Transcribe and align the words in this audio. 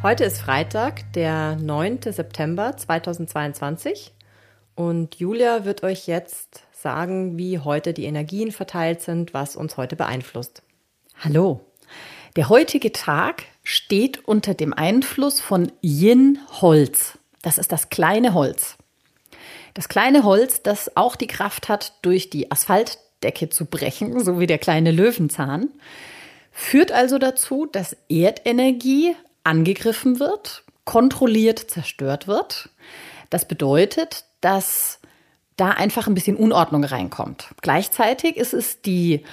Heute 0.00 0.22
ist 0.22 0.40
Freitag, 0.40 1.12
der 1.14 1.56
9. 1.56 2.02
September 2.02 2.76
2022 2.76 4.12
und 4.76 5.16
Julia 5.16 5.64
wird 5.64 5.82
euch 5.82 6.06
jetzt 6.06 6.62
sagen, 6.70 7.36
wie 7.36 7.58
heute 7.58 7.92
die 7.92 8.04
Energien 8.04 8.52
verteilt 8.52 9.02
sind, 9.02 9.34
was 9.34 9.56
uns 9.56 9.76
heute 9.76 9.96
beeinflusst. 9.96 10.62
Hallo. 11.18 11.62
Der 12.36 12.48
heutige 12.48 12.92
Tag 12.92 13.42
steht 13.64 14.24
unter 14.24 14.54
dem 14.54 14.72
Einfluss 14.72 15.40
von 15.40 15.72
Yin 15.82 16.38
Holz. 16.60 17.18
Das 17.42 17.58
ist 17.58 17.72
das 17.72 17.88
kleine 17.88 18.34
Holz. 18.34 18.76
Das 19.74 19.88
kleine 19.88 20.22
Holz, 20.22 20.62
das 20.62 20.96
auch 20.96 21.16
die 21.16 21.26
Kraft 21.26 21.68
hat, 21.68 21.94
durch 22.02 22.30
die 22.30 22.52
Asphaltdecke 22.52 23.48
zu 23.48 23.64
brechen, 23.64 24.22
so 24.22 24.38
wie 24.38 24.46
der 24.46 24.58
kleine 24.58 24.92
Löwenzahn, 24.92 25.70
führt 26.52 26.92
also 26.92 27.18
dazu, 27.18 27.66
dass 27.66 27.96
Erdenergie 28.08 29.16
angegriffen 29.44 30.20
wird, 30.20 30.64
kontrolliert 30.84 31.58
zerstört 31.58 32.26
wird. 32.26 32.70
Das 33.30 33.46
bedeutet, 33.46 34.24
dass 34.40 35.00
da 35.56 35.70
einfach 35.70 36.06
ein 36.06 36.14
bisschen 36.14 36.36
Unordnung 36.36 36.84
reinkommt. 36.84 37.48
Gleichzeitig 37.60 38.36
ist 38.36 38.54
es 38.54 38.80
die 38.80 39.24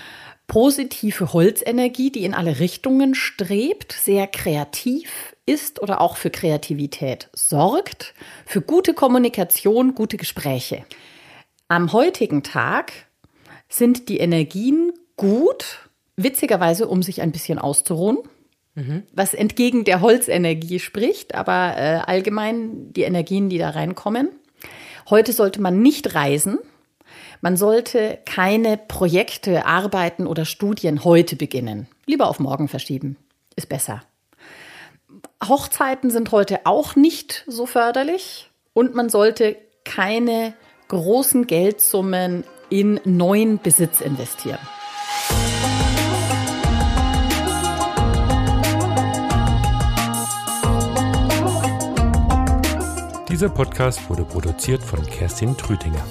positive 0.48 1.34
Holzenergie, 1.34 2.12
die 2.12 2.24
in 2.24 2.34
alle 2.34 2.60
Richtungen 2.60 3.16
strebt, 3.16 3.94
sehr 3.94 4.28
kreativ 4.28 5.36
ist 5.46 5.82
oder 5.82 6.02
auch 6.02 6.18
für 6.18 6.30
Kreativität 6.30 7.30
sorgt, 7.34 8.14
für 8.46 8.62
gute 8.62 8.94
Kommunikation, 8.94 9.96
gute 9.96 10.18
Gespräche. 10.18 10.86
Am 11.68 11.94
heutigen 11.94 12.44
Tag 12.44 12.92
sind 13.70 14.10
die 14.10 14.18
Energien 14.18 14.94
gut, 15.16 15.90
witzigerweise, 16.16 16.88
um 16.88 17.02
sich 17.02 17.22
ein 17.22 17.32
bisschen 17.32 17.60
auszuruhen 17.60 18.20
was 19.14 19.34
entgegen 19.34 19.86
der 19.86 20.02
Holzenergie 20.02 20.80
spricht, 20.80 21.34
aber 21.36 21.78
äh, 21.78 22.02
allgemein 22.06 22.92
die 22.94 23.04
Energien, 23.04 23.50
die 23.50 23.58
da 23.58 23.70
reinkommen. 23.70 24.30
Heute 25.10 25.34
sollte 25.34 25.62
man 25.62 25.82
nicht 25.82 26.16
reisen. 26.16 26.60
Man 27.42 27.58
sollte 27.58 28.20
keine 28.26 28.78
Projekte, 28.78 29.66
Arbeiten 29.66 30.28
oder 30.28 30.46
Studien 30.46 31.04
heute 31.04 31.36
beginnen. 31.36 31.88
Lieber 32.06 32.28
auf 32.28 32.40
morgen 32.40 32.68
verschieben. 32.68 33.18
Ist 33.56 33.70
besser. 33.70 34.02
Hochzeiten 35.48 36.10
sind 36.10 36.32
heute 36.32 36.66
auch 36.66 36.96
nicht 36.96 37.44
so 37.48 37.66
förderlich 37.66 38.50
und 38.74 38.96
man 38.96 39.10
sollte 39.10 39.58
keine 39.84 40.54
großen 40.88 41.48
Geldsummen 41.48 42.44
in 42.70 43.00
neuen 43.06 43.60
Besitz 43.60 44.02
investieren. 44.02 44.60
Dieser 53.28 53.50
Podcast 53.50 54.08
wurde 54.08 54.24
produziert 54.24 54.84
von 54.84 55.04
Kerstin 55.04 55.58
Trütinger. 55.58 56.06